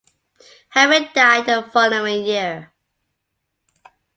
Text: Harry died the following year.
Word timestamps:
Harry 0.69 1.07
died 1.13 1.45
the 1.45 1.61
following 1.71 2.25
year. 2.25 2.73